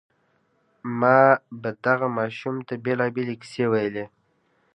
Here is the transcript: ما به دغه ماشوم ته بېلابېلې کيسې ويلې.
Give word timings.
ما 0.99 1.21
به 1.61 1.69
دغه 1.85 2.07
ماشوم 2.17 2.55
ته 2.67 2.73
بېلابېلې 2.85 3.35
کيسې 3.41 3.65
ويلې. 3.71 4.05